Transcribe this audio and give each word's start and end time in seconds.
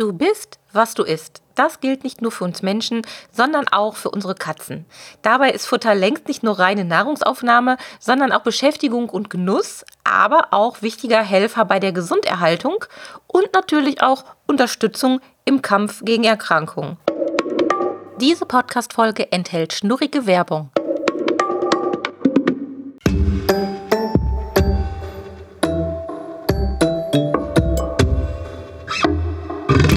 Du 0.00 0.14
bist, 0.14 0.58
was 0.72 0.94
du 0.94 1.02
isst. 1.02 1.42
Das 1.56 1.80
gilt 1.80 2.04
nicht 2.04 2.22
nur 2.22 2.32
für 2.32 2.44
uns 2.44 2.62
Menschen, 2.62 3.02
sondern 3.30 3.68
auch 3.68 3.96
für 3.96 4.08
unsere 4.08 4.34
Katzen. 4.34 4.86
Dabei 5.20 5.50
ist 5.50 5.66
Futter 5.66 5.94
längst 5.94 6.26
nicht 6.26 6.42
nur 6.42 6.58
reine 6.58 6.86
Nahrungsaufnahme, 6.86 7.76
sondern 7.98 8.32
auch 8.32 8.40
Beschäftigung 8.40 9.10
und 9.10 9.28
Genuss, 9.28 9.84
aber 10.02 10.48
auch 10.52 10.80
wichtiger 10.80 11.20
Helfer 11.20 11.66
bei 11.66 11.80
der 11.80 11.92
Gesunderhaltung 11.92 12.82
und 13.26 13.52
natürlich 13.52 14.02
auch 14.02 14.24
Unterstützung 14.46 15.20
im 15.44 15.60
Kampf 15.60 16.02
gegen 16.02 16.24
Erkrankungen. 16.24 16.96
Diese 18.22 18.46
Podcast-Folge 18.46 19.30
enthält 19.32 19.74
schnurrige 19.74 20.24
Werbung. 20.24 20.70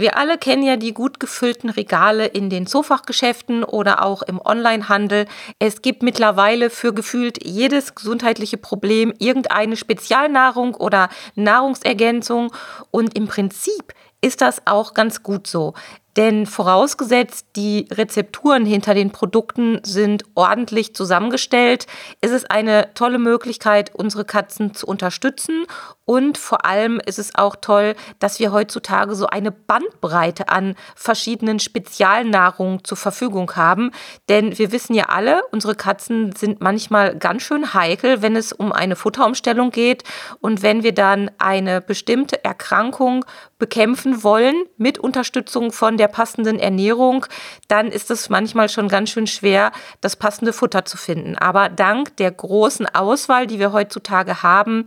Wir 0.00 0.16
alle 0.16 0.38
kennen 0.38 0.62
ja 0.62 0.76
die 0.76 0.94
gut 0.94 1.20
gefüllten 1.20 1.68
Regale 1.68 2.24
in 2.24 2.48
den 2.48 2.66
Zoofachgeschäften 2.66 3.64
oder 3.64 4.02
auch 4.02 4.22
im 4.22 4.40
Onlinehandel. 4.42 5.26
Es 5.58 5.82
gibt 5.82 6.02
mittlerweile 6.02 6.70
für 6.70 6.94
gefühlt 6.94 7.44
jedes 7.44 7.94
gesundheitliche 7.94 8.56
Problem 8.56 9.12
irgendeine 9.18 9.76
Spezialnahrung 9.76 10.74
oder 10.74 11.10
Nahrungsergänzung 11.34 12.50
und 12.90 13.14
im 13.14 13.28
Prinzip 13.28 13.92
ist 14.22 14.40
das 14.40 14.66
auch 14.66 14.94
ganz 14.94 15.22
gut 15.22 15.46
so. 15.46 15.74
Denn 16.16 16.46
vorausgesetzt, 16.46 17.46
die 17.56 17.86
Rezepturen 17.90 18.66
hinter 18.66 18.94
den 18.94 19.10
Produkten 19.10 19.80
sind 19.84 20.24
ordentlich 20.34 20.94
zusammengestellt, 20.94 21.86
ist 22.20 22.32
es 22.32 22.44
eine 22.44 22.92
tolle 22.94 23.18
Möglichkeit, 23.18 23.94
unsere 23.94 24.24
Katzen 24.24 24.74
zu 24.74 24.86
unterstützen. 24.86 25.66
Und 26.04 26.38
vor 26.38 26.64
allem 26.64 27.00
ist 27.06 27.20
es 27.20 27.36
auch 27.36 27.54
toll, 27.54 27.94
dass 28.18 28.40
wir 28.40 28.50
heutzutage 28.50 29.14
so 29.14 29.28
eine 29.28 29.52
Bandbreite 29.52 30.48
an 30.48 30.74
verschiedenen 30.96 31.60
Spezialnahrungen 31.60 32.82
zur 32.82 32.96
Verfügung 32.96 33.52
haben. 33.54 33.92
Denn 34.28 34.58
wir 34.58 34.72
wissen 34.72 34.94
ja 34.94 35.04
alle, 35.04 35.42
unsere 35.52 35.76
Katzen 35.76 36.34
sind 36.34 36.60
manchmal 36.60 37.16
ganz 37.16 37.42
schön 37.42 37.74
heikel, 37.74 38.22
wenn 38.22 38.34
es 38.34 38.52
um 38.52 38.72
eine 38.72 38.96
Futterumstellung 38.96 39.70
geht. 39.70 40.02
Und 40.40 40.62
wenn 40.62 40.82
wir 40.82 40.92
dann 40.92 41.30
eine 41.38 41.80
bestimmte 41.80 42.42
Erkrankung 42.44 43.24
bekämpfen 43.60 44.24
wollen 44.24 44.64
mit 44.78 44.98
Unterstützung 44.98 45.70
von 45.70 45.96
der 46.00 46.08
passenden 46.08 46.58
Ernährung, 46.58 47.26
dann 47.68 47.88
ist 47.88 48.10
es 48.10 48.28
manchmal 48.28 48.68
schon 48.68 48.88
ganz 48.88 49.10
schön 49.10 49.26
schwer, 49.26 49.70
das 50.00 50.16
passende 50.16 50.52
Futter 50.52 50.84
zu 50.84 50.96
finden. 50.96 51.36
Aber 51.36 51.68
dank 51.68 52.16
der 52.16 52.32
großen 52.32 52.86
Auswahl, 52.86 53.46
die 53.46 53.58
wir 53.58 53.72
heutzutage 53.72 54.42
haben, 54.42 54.86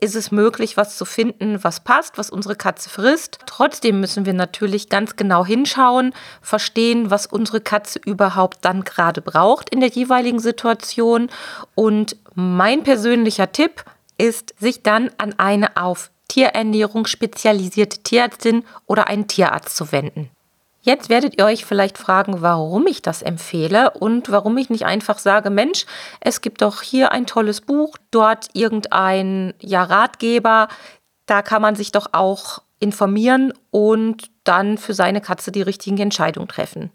ist 0.00 0.14
es 0.14 0.30
möglich, 0.30 0.76
was 0.76 0.96
zu 0.96 1.04
finden, 1.04 1.62
was 1.62 1.80
passt, 1.80 2.18
was 2.18 2.30
unsere 2.30 2.54
Katze 2.54 2.88
frisst. 2.88 3.40
Trotzdem 3.46 4.00
müssen 4.00 4.26
wir 4.26 4.32
natürlich 4.32 4.88
ganz 4.88 5.16
genau 5.16 5.44
hinschauen, 5.44 6.14
verstehen, 6.40 7.10
was 7.10 7.26
unsere 7.26 7.60
Katze 7.60 7.98
überhaupt 8.04 8.58
dann 8.64 8.84
gerade 8.84 9.20
braucht 9.20 9.70
in 9.70 9.80
der 9.80 9.88
jeweiligen 9.88 10.38
Situation. 10.38 11.28
Und 11.74 12.16
mein 12.34 12.84
persönlicher 12.84 13.50
Tipp 13.50 13.84
ist, 14.18 14.54
sich 14.58 14.82
dann 14.82 15.10
an 15.18 15.34
eine 15.38 15.76
auf 15.76 16.10
Tierernährung 16.28 17.06
spezialisierte 17.06 18.02
Tierärztin 18.02 18.64
oder 18.86 19.08
einen 19.08 19.26
Tierarzt 19.26 19.76
zu 19.76 19.90
wenden. 19.90 20.30
Jetzt 20.88 21.10
werdet 21.10 21.36
ihr 21.36 21.44
euch 21.44 21.66
vielleicht 21.66 21.98
fragen, 21.98 22.40
warum 22.40 22.86
ich 22.86 23.02
das 23.02 23.20
empfehle 23.20 23.90
und 23.90 24.30
warum 24.30 24.56
ich 24.56 24.70
nicht 24.70 24.86
einfach 24.86 25.18
sage, 25.18 25.50
Mensch, 25.50 25.84
es 26.18 26.40
gibt 26.40 26.62
doch 26.62 26.80
hier 26.80 27.12
ein 27.12 27.26
tolles 27.26 27.60
Buch, 27.60 27.98
dort 28.10 28.46
irgendein 28.54 29.52
ja, 29.60 29.82
Ratgeber, 29.82 30.68
da 31.26 31.42
kann 31.42 31.60
man 31.60 31.74
sich 31.74 31.92
doch 31.92 32.06
auch 32.12 32.62
informieren 32.80 33.52
und 33.70 34.30
dann 34.44 34.78
für 34.78 34.94
seine 34.94 35.20
Katze 35.20 35.52
die 35.52 35.60
richtigen 35.60 35.98
Entscheidungen 35.98 36.48
treffen. 36.48 36.90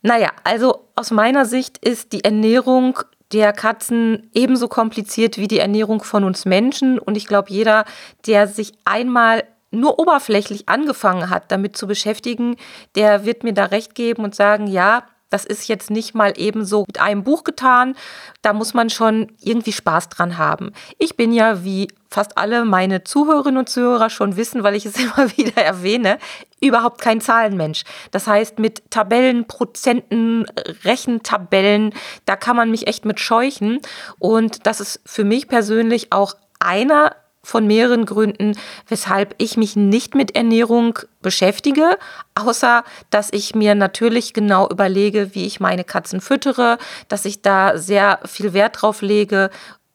Naja, 0.00 0.30
also 0.42 0.88
aus 0.96 1.12
meiner 1.12 1.46
Sicht 1.46 1.78
ist 1.78 2.12
die 2.12 2.24
Ernährung 2.24 2.98
der 3.30 3.52
Katzen 3.52 4.30
ebenso 4.34 4.66
kompliziert 4.66 5.38
wie 5.38 5.46
die 5.46 5.60
Ernährung 5.60 6.02
von 6.02 6.24
uns 6.24 6.44
Menschen. 6.44 6.98
Und 6.98 7.16
ich 7.16 7.28
glaube, 7.28 7.52
jeder, 7.52 7.84
der 8.26 8.48
sich 8.48 8.72
einmal 8.84 9.44
nur 9.72 9.98
oberflächlich 9.98 10.68
angefangen 10.68 11.30
hat, 11.30 11.50
damit 11.50 11.76
zu 11.76 11.86
beschäftigen, 11.86 12.56
der 12.94 13.24
wird 13.24 13.42
mir 13.42 13.54
da 13.54 13.66
recht 13.66 13.94
geben 13.94 14.24
und 14.24 14.34
sagen, 14.34 14.66
ja, 14.66 15.04
das 15.32 15.46
ist 15.46 15.66
jetzt 15.66 15.90
nicht 15.90 16.14
mal 16.14 16.34
ebenso 16.36 16.84
mit 16.86 17.00
einem 17.00 17.24
Buch 17.24 17.42
getan. 17.42 17.96
Da 18.42 18.52
muss 18.52 18.74
man 18.74 18.90
schon 18.90 19.32
irgendwie 19.40 19.72
Spaß 19.72 20.10
dran 20.10 20.36
haben. 20.36 20.72
Ich 20.98 21.16
bin 21.16 21.32
ja, 21.32 21.64
wie 21.64 21.88
fast 22.10 22.36
alle 22.36 22.66
meine 22.66 23.02
Zuhörerinnen 23.02 23.56
und 23.56 23.70
Zuhörer 23.70 24.10
schon 24.10 24.36
wissen, 24.36 24.62
weil 24.62 24.74
ich 24.74 24.84
es 24.84 24.96
immer 25.00 25.34
wieder 25.38 25.62
erwähne, 25.62 26.18
überhaupt 26.60 27.00
kein 27.00 27.22
Zahlenmensch. 27.22 27.84
Das 28.10 28.26
heißt, 28.26 28.58
mit 28.58 28.90
Tabellen, 28.90 29.46
Prozenten, 29.46 30.44
Rechentabellen, 30.84 31.94
da 32.26 32.36
kann 32.36 32.56
man 32.56 32.70
mich 32.70 32.86
echt 32.86 33.06
mit 33.06 33.18
scheuchen. 33.18 33.80
Und 34.18 34.66
das 34.66 34.80
ist 34.80 35.00
für 35.06 35.24
mich 35.24 35.48
persönlich 35.48 36.12
auch 36.12 36.34
einer 36.58 37.16
von 37.44 37.66
mehreren 37.66 38.06
Gründen, 38.06 38.56
weshalb 38.88 39.34
ich 39.38 39.56
mich 39.56 39.74
nicht 39.74 40.14
mit 40.14 40.36
Ernährung 40.36 40.98
beschäftige, 41.22 41.98
außer 42.34 42.84
dass 43.10 43.32
ich 43.32 43.54
mir 43.54 43.74
natürlich 43.74 44.32
genau 44.32 44.68
überlege, 44.68 45.34
wie 45.34 45.46
ich 45.46 45.58
meine 45.58 45.84
Katzen 45.84 46.20
füttere, 46.20 46.78
dass 47.08 47.24
ich 47.24 47.42
da 47.42 47.78
sehr 47.78 48.20
viel 48.26 48.52
Wert 48.52 48.80
drauf 48.80 49.02
lege, 49.02 49.50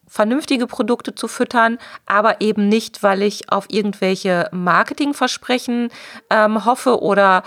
vernünftige 0.06 0.66
Produkte 0.66 1.14
zu 1.14 1.28
füttern, 1.28 1.78
aber 2.06 2.40
eben 2.40 2.68
nicht, 2.68 3.02
weil 3.02 3.22
ich 3.22 3.52
auf 3.52 3.66
irgendwelche 3.68 4.48
Marketingversprechen 4.52 5.90
ähm, 6.30 6.64
hoffe 6.64 7.00
oder 7.02 7.42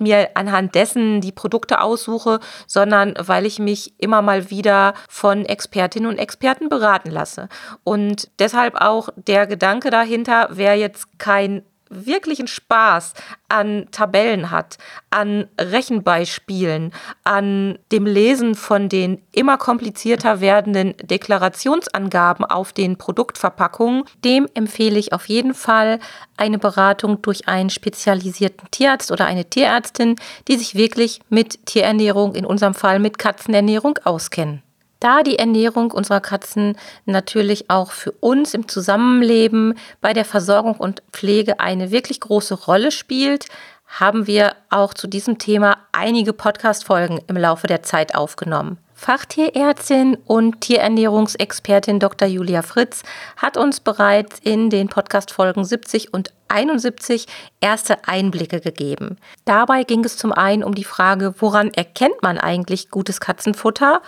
mir 0.00 0.30
anhand 0.34 0.74
dessen 0.74 1.20
die 1.20 1.32
Produkte 1.32 1.80
aussuche, 1.80 2.40
sondern 2.66 3.14
weil 3.18 3.46
ich 3.46 3.58
mich 3.58 3.94
immer 3.98 4.22
mal 4.22 4.50
wieder 4.50 4.94
von 5.08 5.44
Expertinnen 5.44 6.10
und 6.10 6.18
Experten 6.18 6.68
beraten 6.68 7.10
lasse. 7.10 7.48
Und 7.84 8.30
deshalb 8.38 8.80
auch 8.80 9.08
der 9.16 9.46
Gedanke 9.46 9.90
dahinter, 9.90 10.48
wer 10.50 10.76
jetzt 10.76 11.18
kein 11.18 11.62
wirklichen 11.90 12.46
Spaß 12.46 13.14
an 13.48 13.88
Tabellen 13.90 14.50
hat, 14.50 14.78
an 15.10 15.48
Rechenbeispielen, 15.60 16.92
an 17.24 17.78
dem 17.92 18.06
Lesen 18.06 18.54
von 18.54 18.88
den 18.88 19.20
immer 19.32 19.58
komplizierter 19.58 20.40
werdenden 20.40 20.94
Deklarationsangaben 21.02 22.44
auf 22.44 22.72
den 22.72 22.96
Produktverpackungen, 22.96 24.04
dem 24.24 24.46
empfehle 24.54 24.98
ich 24.98 25.12
auf 25.12 25.28
jeden 25.28 25.52
Fall 25.52 25.98
eine 26.36 26.58
Beratung 26.58 27.20
durch 27.22 27.48
einen 27.48 27.70
spezialisierten 27.70 28.70
Tierarzt 28.70 29.10
oder 29.10 29.26
eine 29.26 29.44
Tierärztin, 29.44 30.16
die 30.48 30.56
sich 30.56 30.74
wirklich 30.76 31.20
mit 31.28 31.66
Tierernährung, 31.66 32.34
in 32.34 32.46
unserem 32.46 32.74
Fall 32.74 33.00
mit 33.00 33.18
Katzenernährung 33.18 33.98
auskennen. 34.04 34.62
Da 35.00 35.22
die 35.22 35.38
Ernährung 35.38 35.90
unserer 35.92 36.20
Katzen 36.20 36.76
natürlich 37.06 37.70
auch 37.70 37.90
für 37.90 38.12
uns 38.12 38.52
im 38.52 38.68
Zusammenleben 38.68 39.74
bei 40.02 40.12
der 40.12 40.26
Versorgung 40.26 40.74
und 40.74 41.02
Pflege 41.10 41.58
eine 41.58 41.90
wirklich 41.90 42.20
große 42.20 42.54
Rolle 42.54 42.90
spielt, 42.90 43.46
haben 43.86 44.26
wir 44.26 44.54
auch 44.68 44.94
zu 44.94 45.08
diesem 45.08 45.38
Thema 45.38 45.78
einige 45.90 46.32
Podcast-Folgen 46.32 47.20
im 47.26 47.36
Laufe 47.36 47.66
der 47.66 47.82
Zeit 47.82 48.14
aufgenommen. 48.14 48.78
Fachtierärztin 48.94 50.18
und 50.26 50.60
Tierernährungsexpertin 50.60 51.98
Dr. 51.98 52.28
Julia 52.28 52.60
Fritz 52.60 53.02
hat 53.38 53.56
uns 53.56 53.80
bereits 53.80 54.38
in 54.40 54.68
den 54.68 54.88
Podcast-Folgen 54.88 55.64
70 55.64 56.12
und 56.12 56.34
71 56.48 57.26
erste 57.62 58.06
Einblicke 58.06 58.60
gegeben. 58.60 59.16
Dabei 59.46 59.84
ging 59.84 60.04
es 60.04 60.18
zum 60.18 60.32
einen 60.32 60.62
um 60.62 60.74
die 60.74 60.84
Frage, 60.84 61.34
woran 61.38 61.70
erkennt 61.72 62.22
man 62.22 62.36
eigentlich 62.36 62.90
gutes 62.90 63.20
Katzenfutter? 63.20 64.02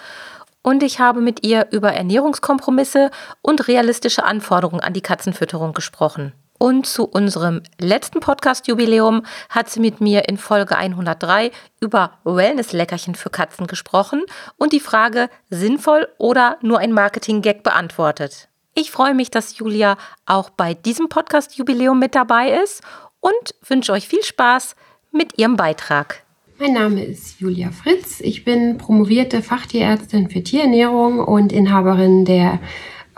Und 0.62 0.82
ich 0.82 1.00
habe 1.00 1.20
mit 1.20 1.44
ihr 1.44 1.69
über 1.70 1.93
Ernährungskompromisse 1.93 3.11
und 3.43 3.69
realistische 3.69 4.25
Anforderungen 4.25 4.81
an 4.81 4.93
die 4.93 5.00
Katzenfütterung 5.00 5.73
gesprochen. 5.73 6.32
Und 6.59 6.87
zu 6.87 7.05
unserem 7.05 7.62
letzten 7.81 8.20
Podcast-Jubiläum 8.20 9.26
hat 9.49 9.69
sie 9.69 9.81
mit 9.81 10.00
mir 10.00 10.29
in 10.29 10.38
Folge 10.38 10.76
103 10.76 11.50
über 11.81 12.12
Wellness-Leckerchen 12.23 13.17
für 13.17 13.31
Katzen 13.31 13.67
gesprochen 13.67 14.23
und 14.59 14.73
die 14.73 14.79
Frage 14.79 15.29
sinnvoll 15.50 16.06
oder 16.19 16.59
nur 16.62 16.79
ein 16.79 16.93
Marketing-Gag 16.93 17.64
beantwortet. 17.64 18.49
Ich 18.75 18.93
freue 18.93 19.14
mich, 19.14 19.29
dass 19.29 19.59
Julia 19.59 19.97
auch 20.25 20.50
bei 20.50 20.75
diesem 20.75 21.09
Podcast-Jubiläum 21.09 21.99
mit 21.99 22.14
dabei 22.14 22.53
ist 22.62 22.82
und 23.19 23.55
wünsche 23.67 23.93
euch 23.93 24.06
viel 24.06 24.23
Spaß 24.23 24.76
mit 25.11 25.38
ihrem 25.38 25.56
Beitrag. 25.56 26.21
Mein 26.62 26.75
Name 26.75 27.03
ist 27.03 27.41
Julia 27.41 27.73
Fritz. 27.73 28.20
Ich 28.20 28.44
bin 28.44 28.79
promovierte 28.79 29.43
Fachtierärztin 29.43 30.31
für 30.31 30.44
Tierernährung 30.44 31.19
und 31.19 31.53
Inhaberin 31.53 32.25
der 32.25 32.61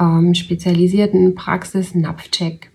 ähm, 0.01 0.35
spezialisierten 0.35 1.35
Praxis 1.35 1.95
Napfcheck. 1.95 2.71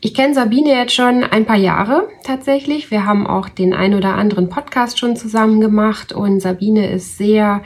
Ich 0.00 0.14
kenne 0.14 0.32
Sabine 0.32 0.70
jetzt 0.70 0.94
schon 0.94 1.24
ein 1.24 1.44
paar 1.44 1.56
Jahre 1.56 2.08
tatsächlich. 2.24 2.90
Wir 2.90 3.04
haben 3.04 3.26
auch 3.26 3.50
den 3.50 3.74
ein 3.74 3.94
oder 3.94 4.14
anderen 4.14 4.48
Podcast 4.48 4.98
schon 4.98 5.14
zusammen 5.14 5.60
gemacht 5.60 6.12
und 6.12 6.40
Sabine 6.40 6.88
ist 6.88 7.18
sehr 7.18 7.62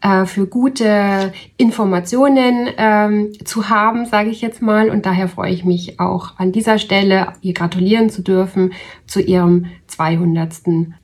äh, 0.00 0.24
für 0.24 0.46
gute 0.46 1.32
Informationen 1.58 2.68
ähm, 2.78 3.32
zu 3.44 3.68
haben, 3.68 4.06
sage 4.06 4.30
ich 4.30 4.40
jetzt 4.40 4.62
mal. 4.62 4.88
Und 4.88 5.04
daher 5.04 5.28
freue 5.28 5.52
ich 5.52 5.64
mich 5.64 6.00
auch 6.00 6.38
an 6.38 6.52
dieser 6.52 6.78
Stelle, 6.78 7.34
ihr 7.42 7.52
gratulieren 7.52 8.08
zu 8.08 8.22
dürfen 8.22 8.72
zu 9.06 9.20
ihrem 9.20 9.66
200. 9.88 10.54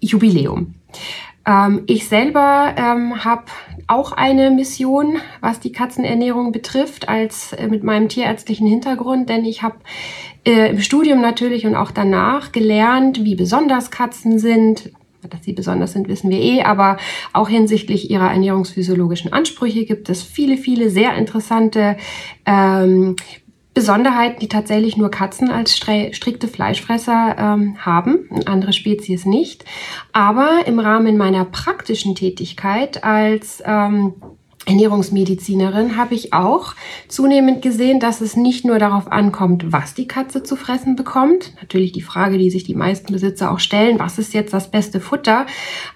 Jubiläum. 0.00 0.77
Ähm, 1.48 1.84
ich 1.86 2.08
selber 2.08 2.74
ähm, 2.76 3.24
habe 3.24 3.44
auch 3.86 4.12
eine 4.12 4.50
Mission, 4.50 5.16
was 5.40 5.60
die 5.60 5.72
Katzenernährung 5.72 6.52
betrifft, 6.52 7.08
als 7.08 7.54
äh, 7.54 7.68
mit 7.68 7.82
meinem 7.82 8.08
tierärztlichen 8.08 8.66
Hintergrund, 8.66 9.30
denn 9.30 9.44
ich 9.44 9.62
habe 9.62 9.76
äh, 10.44 10.70
im 10.70 10.80
Studium 10.80 11.20
natürlich 11.20 11.66
und 11.66 11.74
auch 11.74 11.90
danach 11.90 12.52
gelernt, 12.52 13.24
wie 13.24 13.34
besonders 13.34 13.90
Katzen 13.90 14.38
sind. 14.38 14.92
Dass 15.28 15.44
sie 15.44 15.52
besonders 15.52 15.92
sind, 15.92 16.08
wissen 16.08 16.30
wir 16.30 16.38
eh, 16.38 16.62
aber 16.62 16.96
auch 17.32 17.48
hinsichtlich 17.48 18.08
ihrer 18.08 18.30
ernährungsphysiologischen 18.30 19.32
Ansprüche 19.32 19.84
gibt 19.84 20.08
es 20.08 20.22
viele, 20.22 20.56
viele 20.56 20.90
sehr 20.90 21.14
interessante 21.16 21.96
ähm, 22.46 23.16
Besonderheiten, 23.78 24.40
die 24.40 24.48
tatsächlich 24.48 24.96
nur 24.96 25.08
Katzen 25.08 25.52
als 25.52 25.76
strikte 25.76 26.48
Fleischfresser 26.48 27.36
ähm, 27.38 27.76
haben, 27.78 28.28
andere 28.44 28.72
Spezies 28.72 29.24
nicht. 29.24 29.64
Aber 30.12 30.66
im 30.66 30.80
Rahmen 30.80 31.16
meiner 31.16 31.44
praktischen 31.44 32.16
Tätigkeit 32.16 33.04
als 33.04 33.62
ähm, 33.64 34.14
Ernährungsmedizinerin 34.66 35.96
habe 35.96 36.14
ich 36.14 36.32
auch 36.32 36.74
zunehmend 37.06 37.62
gesehen, 37.62 38.00
dass 38.00 38.20
es 38.20 38.36
nicht 38.36 38.64
nur 38.64 38.80
darauf 38.80 39.10
ankommt, 39.12 39.72
was 39.72 39.94
die 39.94 40.08
Katze 40.08 40.42
zu 40.42 40.56
fressen 40.56 40.96
bekommt. 40.96 41.54
Natürlich 41.60 41.92
die 41.92 42.02
Frage, 42.02 42.36
die 42.36 42.50
sich 42.50 42.64
die 42.64 42.74
meisten 42.74 43.12
Besitzer 43.12 43.52
auch 43.52 43.60
stellen, 43.60 44.00
was 44.00 44.18
ist 44.18 44.34
jetzt 44.34 44.52
das 44.52 44.72
beste 44.72 45.00
Futter? 45.00 45.46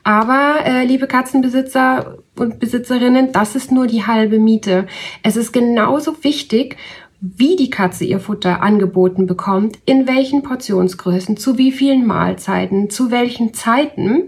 Aber 0.05 0.64
äh, 0.64 0.84
liebe 0.84 1.08
Katzenbesitzer 1.08 2.19
und 2.37 2.61
Besitzerinnen, 2.61 3.32
das 3.32 3.56
ist 3.56 3.73
nur 3.73 3.87
die 3.88 4.06
halbe 4.06 4.38
Miete. 4.38 4.87
Es 5.23 5.37
ist 5.37 5.52
genauso 5.52 6.25
wichtig, 6.25 6.76
wie 7.24 7.54
die 7.54 7.70
Katze 7.70 8.04
ihr 8.04 8.19
Futter 8.19 8.62
angeboten 8.62 9.26
bekommt, 9.26 9.78
in 9.86 10.08
welchen 10.08 10.42
Portionsgrößen, 10.42 11.36
zu 11.36 11.56
wie 11.56 11.70
vielen 11.70 12.04
Mahlzeiten, 12.04 12.90
zu 12.90 13.12
welchen 13.12 13.54
Zeiten. 13.54 14.24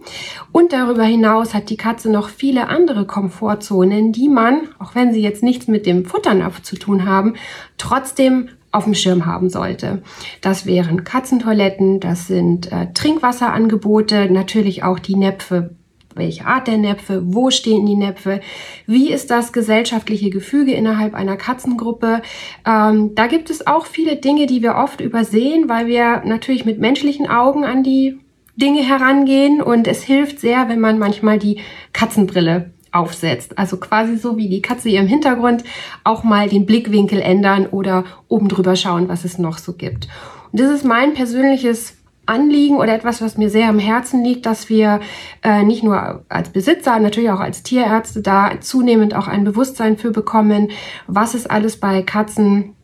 Und 0.52 0.72
darüber 0.72 1.02
hinaus 1.02 1.54
hat 1.54 1.70
die 1.70 1.76
Katze 1.76 2.08
noch 2.08 2.28
viele 2.28 2.68
andere 2.68 3.04
Komfortzonen, 3.04 4.12
die 4.12 4.28
man, 4.28 4.68
auch 4.78 4.94
wenn 4.94 5.12
sie 5.12 5.20
jetzt 5.20 5.42
nichts 5.42 5.66
mit 5.66 5.86
dem 5.86 6.04
Futternapf 6.04 6.62
zu 6.62 6.76
tun 6.76 7.04
haben, 7.04 7.34
trotzdem 7.78 8.48
auf 8.70 8.84
dem 8.84 8.94
Schirm 8.94 9.26
haben 9.26 9.50
sollte. 9.50 10.02
Das 10.40 10.64
wären 10.64 11.02
Katzentoiletten, 11.02 11.98
das 11.98 12.28
sind 12.28 12.70
äh, 12.70 12.92
Trinkwasserangebote, 12.94 14.32
natürlich 14.32 14.84
auch 14.84 15.00
die 15.00 15.16
Näpfe 15.16 15.74
welche 16.16 16.46
Art 16.46 16.66
der 16.66 16.78
Näpfe, 16.78 17.22
wo 17.24 17.50
stehen 17.50 17.86
die 17.86 17.96
Näpfe, 17.96 18.40
wie 18.86 19.12
ist 19.12 19.30
das 19.30 19.52
gesellschaftliche 19.52 20.30
Gefüge 20.30 20.72
innerhalb 20.72 21.14
einer 21.14 21.36
Katzengruppe. 21.36 22.22
Ähm, 22.66 23.14
da 23.14 23.26
gibt 23.26 23.50
es 23.50 23.66
auch 23.66 23.86
viele 23.86 24.16
Dinge, 24.16 24.46
die 24.46 24.62
wir 24.62 24.76
oft 24.76 25.00
übersehen, 25.00 25.68
weil 25.68 25.86
wir 25.86 26.22
natürlich 26.24 26.64
mit 26.64 26.78
menschlichen 26.78 27.28
Augen 27.28 27.64
an 27.64 27.82
die 27.82 28.18
Dinge 28.56 28.82
herangehen 28.82 29.60
und 29.60 29.88
es 29.88 30.02
hilft 30.02 30.38
sehr, 30.38 30.68
wenn 30.68 30.80
man 30.80 30.98
manchmal 30.98 31.38
die 31.38 31.60
Katzenbrille 31.92 32.70
aufsetzt. 32.92 33.58
Also 33.58 33.78
quasi 33.78 34.16
so 34.16 34.36
wie 34.36 34.48
die 34.48 34.62
Katze 34.62 34.88
ihrem 34.88 35.08
Hintergrund 35.08 35.64
auch 36.04 36.22
mal 36.22 36.48
den 36.48 36.64
Blickwinkel 36.64 37.20
ändern 37.20 37.66
oder 37.66 38.04
oben 38.28 38.48
drüber 38.48 38.76
schauen, 38.76 39.08
was 39.08 39.24
es 39.24 39.38
noch 39.38 39.58
so 39.58 39.72
gibt. 39.72 40.08
Und 40.52 40.60
das 40.60 40.70
ist 40.70 40.84
mein 40.84 41.14
persönliches 41.14 41.96
Anliegen 42.26 42.76
oder 42.76 42.94
etwas, 42.94 43.20
was 43.20 43.36
mir 43.36 43.50
sehr 43.50 43.68
am 43.68 43.78
Herzen 43.78 44.24
liegt, 44.24 44.46
dass 44.46 44.68
wir 44.68 45.00
äh, 45.42 45.62
nicht 45.62 45.82
nur 45.82 46.24
als 46.28 46.50
Besitzer, 46.50 46.98
natürlich 46.98 47.30
auch 47.30 47.40
als 47.40 47.62
Tierärzte 47.62 48.22
da 48.22 48.52
zunehmend 48.60 49.14
auch 49.14 49.28
ein 49.28 49.44
Bewusstsein 49.44 49.96
für 49.96 50.10
bekommen, 50.10 50.70
was 51.06 51.34
es 51.34 51.46
alles 51.46 51.78
bei 51.78 52.02
Katzen 52.02 52.74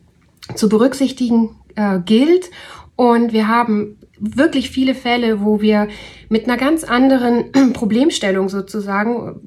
zu 0.55 0.69
berücksichtigen 0.69 1.55
äh, 1.75 1.99
gilt. 1.99 2.51
Und 2.95 3.33
wir 3.33 3.47
haben 3.47 3.97
wirklich 4.19 4.69
viele 4.69 4.93
Fälle, 4.93 5.43
wo 5.43 5.61
wir 5.61 5.87
mit 6.29 6.45
einer 6.45 6.57
ganz 6.57 6.83
anderen 6.83 7.51
Problemstellung 7.73 8.49
sozusagen 8.49 9.39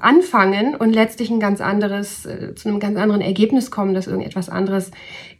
anfangen 0.00 0.74
und 0.74 0.92
letztlich 0.92 1.30
ein 1.30 1.40
ganz 1.40 1.60
anderes, 1.60 2.26
äh, 2.26 2.54
zu 2.54 2.68
einem 2.68 2.80
ganz 2.80 2.98
anderen 2.98 3.20
Ergebnis 3.20 3.70
kommen, 3.70 3.94
dass 3.94 4.06
irgendetwas 4.06 4.48
anderes 4.48 4.90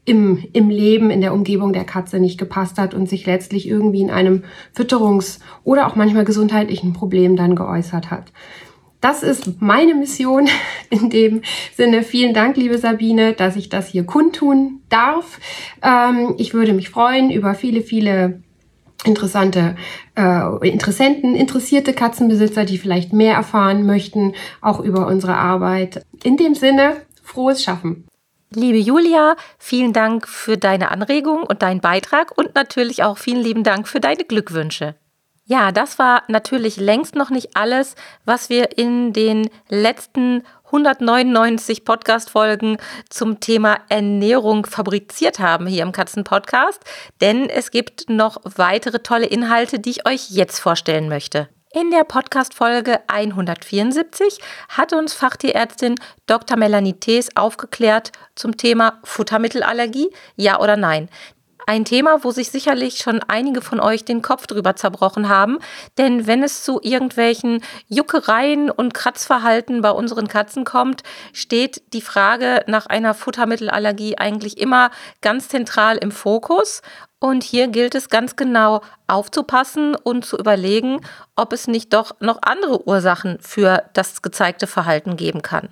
im, 0.04 0.44
im 0.52 0.68
Leben, 0.70 1.10
in 1.10 1.20
der 1.20 1.32
Umgebung 1.32 1.72
der 1.72 1.84
Katze 1.84 2.18
nicht 2.20 2.38
gepasst 2.38 2.78
hat 2.78 2.94
und 2.94 3.08
sich 3.08 3.26
letztlich 3.26 3.68
irgendwie 3.68 4.02
in 4.02 4.10
einem 4.10 4.44
Fütterungs- 4.76 5.40
oder 5.64 5.86
auch 5.86 5.96
manchmal 5.96 6.24
gesundheitlichen 6.24 6.92
Problem 6.92 7.36
dann 7.36 7.56
geäußert 7.56 8.10
hat. 8.10 8.32
Das 9.00 9.22
ist 9.22 9.60
meine 9.60 9.94
Mission 9.94 10.48
in 10.90 11.10
dem 11.10 11.42
Sinne. 11.74 12.02
Vielen 12.02 12.32
Dank, 12.32 12.56
liebe 12.56 12.78
Sabine, 12.78 13.34
dass 13.34 13.56
ich 13.56 13.68
das 13.68 13.88
hier 13.88 14.04
kundtun 14.04 14.80
darf. 14.88 15.40
Ähm, 15.82 16.34
ich 16.38 16.54
würde 16.54 16.72
mich 16.72 16.90
freuen 16.90 17.30
über 17.30 17.54
viele, 17.54 17.82
viele 17.82 18.42
interessante 19.04 19.76
äh, 20.16 20.68
Interessenten, 20.68 21.34
interessierte 21.34 21.92
Katzenbesitzer, 21.92 22.64
die 22.64 22.78
vielleicht 22.78 23.12
mehr 23.12 23.34
erfahren 23.34 23.86
möchten, 23.86 24.34
auch 24.60 24.80
über 24.80 25.06
unsere 25.06 25.36
Arbeit. 25.36 26.04
In 26.22 26.36
dem 26.36 26.54
Sinne, 26.54 26.96
frohes 27.22 27.62
Schaffen. 27.62 28.06
Liebe 28.50 28.78
Julia, 28.78 29.36
vielen 29.58 29.92
Dank 29.92 30.28
für 30.28 30.56
deine 30.56 30.90
Anregung 30.90 31.42
und 31.42 31.62
deinen 31.62 31.80
Beitrag 31.80 32.36
und 32.36 32.54
natürlich 32.54 33.02
auch 33.02 33.18
vielen 33.18 33.42
lieben 33.42 33.64
Dank 33.64 33.88
für 33.88 34.00
deine 34.00 34.24
Glückwünsche. 34.24 34.94
Ja, 35.46 35.72
das 35.72 35.98
war 35.98 36.22
natürlich 36.28 36.78
längst 36.78 37.16
noch 37.16 37.30
nicht 37.30 37.56
alles, 37.56 37.96
was 38.24 38.48
wir 38.48 38.78
in 38.78 39.12
den 39.12 39.50
letzten 39.68 40.42
199 40.74 41.84
Podcast-Folgen 41.84 42.78
zum 43.08 43.38
Thema 43.38 43.78
Ernährung 43.90 44.66
fabriziert 44.66 45.38
haben 45.38 45.68
hier 45.68 45.84
im 45.84 45.92
Katzen-Podcast, 45.92 46.82
denn 47.20 47.48
es 47.48 47.70
gibt 47.70 48.10
noch 48.10 48.38
weitere 48.42 48.98
tolle 48.98 49.26
Inhalte, 49.26 49.78
die 49.78 49.90
ich 49.90 50.06
euch 50.08 50.30
jetzt 50.30 50.58
vorstellen 50.58 51.08
möchte. 51.08 51.48
In 51.72 51.92
der 51.92 52.02
Podcast-Folge 52.02 53.00
174 53.06 54.38
hat 54.68 54.92
uns 54.92 55.12
Fachtierärztin 55.12 55.94
Dr. 56.26 56.56
Melanie 56.56 56.94
Thees 56.94 57.36
aufgeklärt 57.36 58.10
zum 58.34 58.56
Thema 58.56 59.00
Futtermittelallergie, 59.04 60.10
ja 60.34 60.60
oder 60.60 60.76
nein. 60.76 61.08
Ein 61.66 61.84
Thema, 61.84 62.22
wo 62.24 62.30
sich 62.30 62.50
sicherlich 62.50 62.98
schon 62.98 63.20
einige 63.26 63.62
von 63.62 63.80
euch 63.80 64.04
den 64.04 64.20
Kopf 64.20 64.46
drüber 64.46 64.76
zerbrochen 64.76 65.28
haben, 65.28 65.58
denn 65.96 66.26
wenn 66.26 66.42
es 66.42 66.62
zu 66.62 66.78
irgendwelchen 66.82 67.62
Juckereien 67.88 68.70
und 68.70 68.92
Kratzverhalten 68.92 69.80
bei 69.80 69.90
unseren 69.90 70.28
Katzen 70.28 70.64
kommt, 70.64 71.02
steht 71.32 71.82
die 71.94 72.02
Frage 72.02 72.64
nach 72.66 72.86
einer 72.86 73.14
Futtermittelallergie 73.14 74.18
eigentlich 74.18 74.58
immer 74.58 74.90
ganz 75.22 75.48
zentral 75.48 75.96
im 75.96 76.10
Fokus. 76.10 76.82
Und 77.18 77.42
hier 77.42 77.68
gilt 77.68 77.94
es 77.94 78.10
ganz 78.10 78.36
genau 78.36 78.82
aufzupassen 79.06 79.96
und 79.96 80.26
zu 80.26 80.36
überlegen, 80.36 81.00
ob 81.36 81.54
es 81.54 81.66
nicht 81.66 81.94
doch 81.94 82.20
noch 82.20 82.40
andere 82.42 82.86
Ursachen 82.86 83.38
für 83.40 83.84
das 83.94 84.20
gezeigte 84.20 84.66
Verhalten 84.66 85.16
geben 85.16 85.40
kann. 85.40 85.70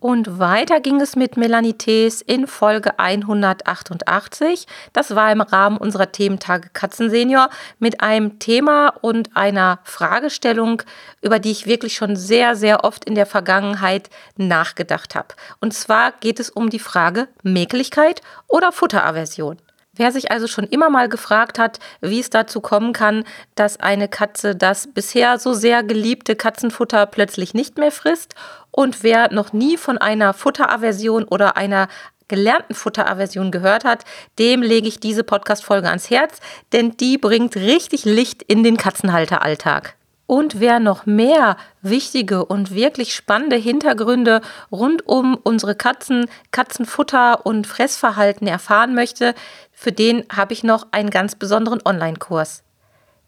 Und 0.00 0.38
weiter 0.38 0.80
ging 0.80 0.98
es 1.02 1.14
mit 1.14 1.36
Melanites 1.36 2.22
in 2.22 2.46
Folge 2.46 2.98
188. 2.98 4.66
Das 4.94 5.14
war 5.14 5.30
im 5.30 5.42
Rahmen 5.42 5.76
unserer 5.76 6.10
Thementage 6.10 6.70
Katzensenior 6.72 7.50
mit 7.78 8.00
einem 8.00 8.38
Thema 8.38 8.94
und 9.02 9.36
einer 9.36 9.80
Fragestellung, 9.84 10.82
über 11.20 11.38
die 11.38 11.50
ich 11.50 11.66
wirklich 11.66 11.94
schon 11.94 12.16
sehr, 12.16 12.56
sehr 12.56 12.82
oft 12.82 13.04
in 13.04 13.14
der 13.14 13.26
Vergangenheit 13.26 14.08
nachgedacht 14.38 15.14
habe. 15.14 15.34
Und 15.60 15.74
zwar 15.74 16.12
geht 16.12 16.40
es 16.40 16.48
um 16.48 16.70
die 16.70 16.78
Frage 16.78 17.28
Mäkeligkeit 17.42 18.22
oder 18.48 18.72
Futteraversion. 18.72 19.58
Wer 20.00 20.12
sich 20.12 20.30
also 20.30 20.46
schon 20.46 20.64
immer 20.64 20.88
mal 20.88 21.10
gefragt 21.10 21.58
hat, 21.58 21.78
wie 22.00 22.20
es 22.20 22.30
dazu 22.30 22.62
kommen 22.62 22.94
kann, 22.94 23.24
dass 23.54 23.78
eine 23.80 24.08
Katze 24.08 24.56
das 24.56 24.86
bisher 24.86 25.38
so 25.38 25.52
sehr 25.52 25.82
geliebte 25.82 26.36
Katzenfutter 26.36 27.04
plötzlich 27.04 27.52
nicht 27.52 27.76
mehr 27.76 27.92
frisst 27.92 28.34
und 28.70 29.02
wer 29.02 29.30
noch 29.30 29.52
nie 29.52 29.76
von 29.76 29.98
einer 29.98 30.32
Futteraversion 30.32 31.24
oder 31.24 31.58
einer 31.58 31.88
gelernten 32.28 32.74
Futteraversion 32.74 33.50
gehört 33.50 33.84
hat, 33.84 34.06
dem 34.38 34.62
lege 34.62 34.88
ich 34.88 35.00
diese 35.00 35.22
Podcast-Folge 35.22 35.88
ans 35.88 36.08
Herz, 36.08 36.38
denn 36.72 36.96
die 36.96 37.18
bringt 37.18 37.56
richtig 37.56 38.06
Licht 38.06 38.42
in 38.42 38.64
den 38.64 38.78
Katzenhalteralltag. 38.78 39.96
Und 40.30 40.60
wer 40.60 40.78
noch 40.78 41.06
mehr 41.06 41.56
wichtige 41.82 42.44
und 42.44 42.72
wirklich 42.72 43.16
spannende 43.16 43.56
Hintergründe 43.56 44.42
rund 44.70 45.04
um 45.04 45.34
unsere 45.34 45.74
Katzen, 45.74 46.26
Katzenfutter 46.52 47.44
und 47.44 47.66
Fressverhalten 47.66 48.46
erfahren 48.46 48.94
möchte, 48.94 49.34
für 49.80 49.92
den 49.92 50.26
habe 50.30 50.52
ich 50.52 50.62
noch 50.62 50.88
einen 50.90 51.08
ganz 51.08 51.34
besonderen 51.36 51.80
Online-Kurs. 51.82 52.64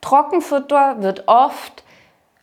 Trockenfutter 0.00 1.00
wird 1.00 1.28
oft 1.28 1.84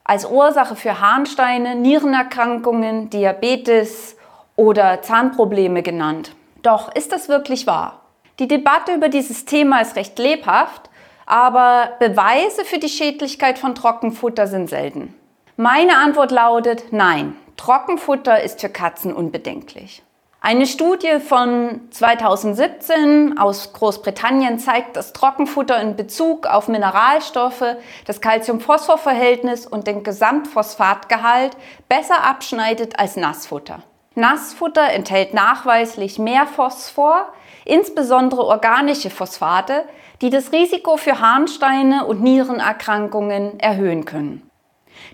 als 0.06 0.25
Ursache 0.25 0.75
für 0.75 1.02
Harnsteine, 1.02 1.75
Nierenerkrankungen, 1.75 3.10
Diabetes 3.10 4.16
oder 4.56 5.02
Zahnprobleme 5.02 5.84
genannt. 5.84 6.36
Doch 6.62 6.94
ist 6.94 7.12
das 7.12 7.28
wirklich 7.28 7.68
wahr? 7.68 8.02
Die 8.40 8.48
Debatte 8.48 8.94
über 8.94 9.10
dieses 9.10 9.46
Thema 9.46 9.82
ist 9.82 9.96
recht 9.96 10.18
lebhaft, 10.20 10.90
aber 11.25 11.92
Beweise 12.00 12.63
für 12.66 12.80
die 12.80 12.90
Schädlichkeit 12.90 13.60
von 13.60 13.75
Trockenfutter 13.75 14.48
sind 14.48 14.70
selten. 14.70 15.13
Meine 15.58 15.98
Antwort 15.98 16.32
lautet 16.32 16.92
nein, 16.92 17.36
Trockenfutter 17.58 18.42
ist 18.42 18.62
für 18.62 18.70
Katzen 18.70 19.13
unbedenklich. 19.13 20.02
Eine 20.46 20.68
Studie 20.68 21.22
von 21.26 21.88
2017 21.92 23.38
aus 23.38 23.72
Großbritannien 23.72 24.60
zeigt, 24.60 24.98
dass 24.98 25.14
Trockenfutter 25.14 25.80
in 25.80 25.96
Bezug 25.96 26.48
auf 26.48 26.68
Mineralstoffe, 26.68 27.64
das 28.06 28.20
Calcium-Phosphor-Verhältnis 28.20 29.66
und 29.66 29.88
den 29.88 30.04
Gesamtphosphatgehalt 30.04 31.56
besser 31.88 32.26
abschneidet 32.26 33.00
als 33.00 33.16
Nassfutter. 33.16 33.84
Nassfutter 34.16 34.92
enthält 34.92 35.34
nachweislich 35.34 36.20
mehr 36.20 36.46
Phosphor, 36.46 37.28
insbesondere 37.64 38.44
organische 38.44 39.12
Phosphate, 39.12 39.86
die 40.22 40.30
das 40.30 40.52
Risiko 40.52 40.98
für 40.98 41.22
Harnsteine 41.22 42.06
und 42.06 42.22
Nierenerkrankungen 42.22 43.62
erhöhen 43.62 44.04
können. 44.04 44.52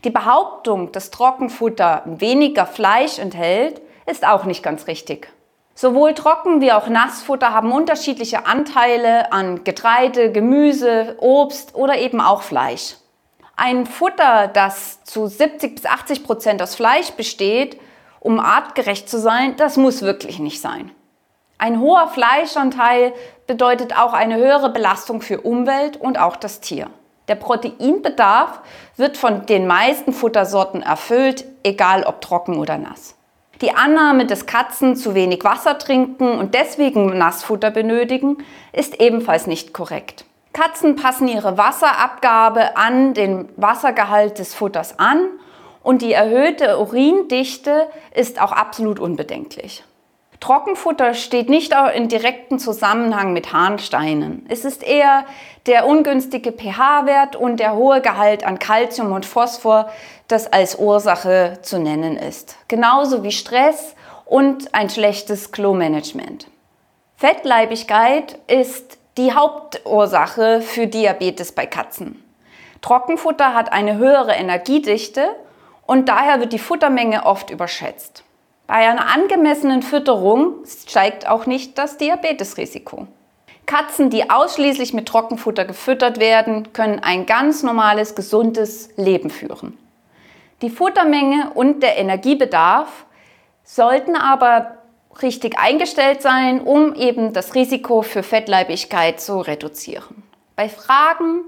Die 0.03 0.09
Behauptung, 0.09 0.91
dass 0.91 1.11
Trockenfutter 1.11 2.01
weniger 2.05 2.65
Fleisch 2.65 3.19
enthält, 3.19 3.83
ist 4.09 4.25
auch 4.25 4.45
nicht 4.45 4.63
ganz 4.63 4.87
richtig. 4.87 5.31
Sowohl 5.75 6.13
Trocken- 6.13 6.59
wie 6.59 6.73
auch 6.73 6.87
Nassfutter 6.87 7.53
haben 7.53 7.71
unterschiedliche 7.71 8.45
Anteile 8.45 9.31
an 9.31 9.63
Getreide, 9.63 10.31
Gemüse, 10.31 11.15
Obst 11.19 11.73
oder 11.75 11.97
eben 11.97 12.19
auch 12.19 12.41
Fleisch. 12.41 12.95
Ein 13.55 13.85
Futter, 13.85 14.47
das 14.47 15.03
zu 15.03 15.27
70 15.27 15.75
bis 15.75 15.85
80 15.85 16.23
Prozent 16.23 16.61
aus 16.61 16.75
Fleisch 16.75 17.11
besteht, 17.11 17.79
um 18.19 18.39
artgerecht 18.39 19.09
zu 19.09 19.19
sein, 19.19 19.55
das 19.55 19.77
muss 19.77 20.01
wirklich 20.01 20.39
nicht 20.39 20.59
sein. 20.59 20.91
Ein 21.57 21.79
hoher 21.79 22.07
Fleischanteil 22.07 23.13
bedeutet 23.47 23.97
auch 23.97 24.13
eine 24.13 24.37
höhere 24.37 24.69
Belastung 24.69 25.21
für 25.21 25.41
Umwelt 25.41 25.97
und 25.97 26.19
auch 26.19 26.35
das 26.35 26.61
Tier. 26.61 26.89
Der 27.27 27.35
Proteinbedarf 27.35 28.61
wird 28.97 29.17
von 29.17 29.45
den 29.45 29.67
meisten 29.67 30.13
Futtersorten 30.13 30.81
erfüllt, 30.81 31.45
egal 31.63 32.03
ob 32.03 32.21
trocken 32.21 32.57
oder 32.57 32.77
nass. 32.77 33.15
Die 33.61 33.75
Annahme, 33.75 34.25
dass 34.25 34.45
Katzen 34.45 34.95
zu 34.95 35.15
wenig 35.15 35.43
Wasser 35.43 35.77
trinken 35.77 36.39
und 36.39 36.55
deswegen 36.55 37.17
Nassfutter 37.17 37.71
benötigen, 37.71 38.37
ist 38.71 39.01
ebenfalls 39.01 39.47
nicht 39.47 39.73
korrekt. 39.73 40.25
Katzen 40.53 40.95
passen 40.95 41.27
ihre 41.27 41.57
Wasserabgabe 41.57 42.77
an 42.77 43.13
den 43.13 43.49
Wassergehalt 43.57 44.39
des 44.39 44.53
Futters 44.55 44.97
an 44.97 45.27
und 45.83 46.01
die 46.01 46.13
erhöhte 46.13 46.79
Urindichte 46.79 47.87
ist 48.13 48.41
auch 48.41 48.51
absolut 48.51 48.99
unbedenklich. 48.99 49.83
Trockenfutter 50.39 51.13
steht 51.15 51.49
nicht 51.49 51.75
in 51.95 52.07
direktem 52.07 52.59
Zusammenhang 52.59 53.33
mit 53.33 53.51
Harnsteinen. 53.51 54.45
Es 54.47 54.63
ist 54.63 54.83
eher 54.83 55.25
der 55.65 55.85
ungünstige 55.85 56.53
pH-Wert 56.53 57.35
und 57.35 57.59
der 57.59 57.75
hohe 57.75 58.01
Gehalt 58.01 58.45
an 58.45 58.57
Kalzium 58.57 59.11
und 59.11 59.25
Phosphor, 59.25 59.89
das 60.29 60.51
als 60.51 60.77
Ursache 60.79 61.59
zu 61.61 61.79
nennen 61.79 62.15
ist. 62.15 62.55
Genauso 62.67 63.23
wie 63.23 63.31
Stress 63.31 63.95
und 64.25 64.73
ein 64.73 64.89
schlechtes 64.89 65.51
Klo-Management. 65.51 66.47
Fettleibigkeit 67.17 68.39
ist 68.47 68.97
die 69.17 69.33
Hauptursache 69.33 70.61
für 70.61 70.87
Diabetes 70.87 71.51
bei 71.51 71.65
Katzen. 71.65 72.23
Trockenfutter 72.81 73.53
hat 73.53 73.73
eine 73.73 73.97
höhere 73.97 74.33
Energiedichte 74.33 75.35
und 75.85 76.07
daher 76.07 76.39
wird 76.39 76.53
die 76.53 76.59
Futtermenge 76.59 77.25
oft 77.25 77.49
überschätzt. 77.49 78.23
Bei 78.67 78.75
einer 78.75 79.13
angemessenen 79.13 79.81
Fütterung 79.81 80.63
steigt 80.87 81.27
auch 81.27 81.47
nicht 81.47 81.77
das 81.77 81.97
Diabetesrisiko. 81.97 83.07
Katzen, 83.65 84.09
die 84.09 84.29
ausschließlich 84.29 84.93
mit 84.93 85.07
Trockenfutter 85.07 85.65
gefüttert 85.65 86.19
werden, 86.19 86.71
können 86.71 86.99
ein 86.99 87.25
ganz 87.25 87.63
normales, 87.63 88.15
gesundes 88.15 88.89
Leben 88.95 89.31
führen. 89.31 89.77
Die 90.61 90.69
Futtermenge 90.69 91.51
und 91.53 91.83
der 91.83 91.97
Energiebedarf 91.97 93.05
sollten 93.63 94.15
aber 94.15 94.77
richtig 95.21 95.57
eingestellt 95.57 96.21
sein, 96.21 96.61
um 96.61 96.93
eben 96.95 97.33
das 97.33 97.55
Risiko 97.55 98.01
für 98.01 98.23
Fettleibigkeit 98.23 99.19
zu 99.21 99.39
reduzieren. 99.39 100.23
Bei 100.55 100.69
Fragen 100.69 101.43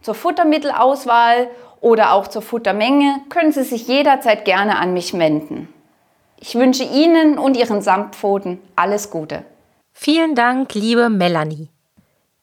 zur 0.00 0.14
Futtermittelauswahl 0.14 1.50
oder 1.80 2.12
auch 2.12 2.28
zur 2.28 2.42
Futtermenge 2.42 3.20
können 3.28 3.52
Sie 3.52 3.64
sich 3.64 3.86
jederzeit 3.86 4.44
gerne 4.44 4.78
an 4.78 4.92
mich 4.92 5.12
wenden. 5.18 5.68
Ich 6.38 6.54
wünsche 6.54 6.84
Ihnen 6.84 7.38
und 7.38 7.56
Ihren 7.56 7.82
Samtpfoten 7.82 8.60
alles 8.74 9.10
Gute. 9.10 9.44
Vielen 9.92 10.34
Dank, 10.34 10.74
liebe 10.74 11.08
Melanie. 11.08 11.68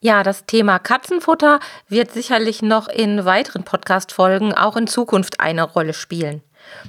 Ja, 0.04 0.22
das 0.22 0.46
Thema 0.46 0.80
Katzenfutter 0.80 1.62
wird 1.88 2.12
sicherlich 2.12 2.62
noch 2.62 2.90
in 2.90 3.24
weiteren 3.24 3.64
Podcast-Folgen 3.64 4.54
auch 4.54 4.76
in 4.76 4.86
Zukunft 4.86 5.40
eine 5.40 5.64
Rolle 5.64 5.94
spielen. 5.94 6.42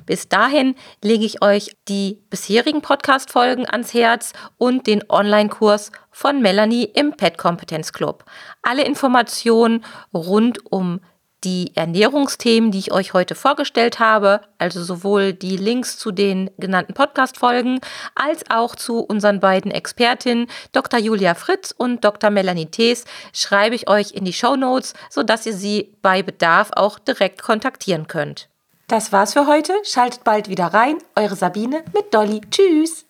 Bis 0.04 0.28
dahin 0.28 0.74
lege 1.00 1.24
ich 1.24 1.40
euch 1.40 1.76
die 1.86 2.18
bisherigen 2.28 2.82
Podcast-Folgen 2.82 3.68
ans 3.70 3.94
Herz 3.94 4.32
und 4.58 4.88
den 4.88 5.08
Online-Kurs 5.08 5.92
von 6.10 6.42
Melanie 6.42 6.90
im 6.92 7.12
Pet 7.12 7.38
Kompetenz 7.38 7.92
Club. 7.92 8.24
Alle 8.62 8.84
Informationen 8.84 9.84
rund 10.12 10.72
um 10.72 10.98
die 11.44 11.72
Ernährungsthemen, 11.74 12.70
die 12.70 12.78
ich 12.78 12.92
euch 12.92 13.12
heute 13.12 13.34
vorgestellt 13.34 13.98
habe, 13.98 14.40
also 14.58 14.82
sowohl 14.82 15.32
die 15.32 15.56
Links 15.56 15.98
zu 15.98 16.10
den 16.10 16.50
genannten 16.58 16.94
Podcast-Folgen 16.94 17.80
als 18.14 18.50
auch 18.50 18.74
zu 18.74 19.00
unseren 19.00 19.40
beiden 19.40 19.70
Expertinnen, 19.70 20.46
Dr. 20.72 20.98
Julia 20.98 21.34
Fritz 21.34 21.74
und 21.76 22.04
Dr. 22.04 22.30
Melanie 22.30 22.66
Thees, 22.66 23.04
schreibe 23.32 23.74
ich 23.74 23.88
euch 23.88 24.12
in 24.12 24.24
die 24.24 24.32
Show 24.32 24.56
Notes, 24.56 24.94
sodass 25.10 25.46
ihr 25.46 25.54
sie 25.54 25.94
bei 26.02 26.22
Bedarf 26.22 26.70
auch 26.74 26.98
direkt 26.98 27.42
kontaktieren 27.42 28.06
könnt. 28.06 28.48
Das 28.88 29.12
war's 29.12 29.32
für 29.32 29.46
heute. 29.46 29.72
Schaltet 29.82 30.24
bald 30.24 30.48
wieder 30.48 30.66
rein. 30.66 30.96
Eure 31.16 31.36
Sabine 31.36 31.82
mit 31.94 32.12
Dolly. 32.12 32.40
Tschüss. 32.50 33.06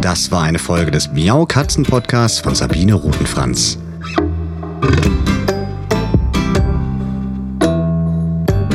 Das 0.00 0.30
war 0.30 0.42
eine 0.42 0.58
Folge 0.58 0.90
des 0.90 1.10
Miau 1.12 1.46
Katzen 1.46 1.84
Podcasts 1.84 2.40
von 2.40 2.54
Sabine 2.54 2.92
Rutenfranz. 2.92 3.78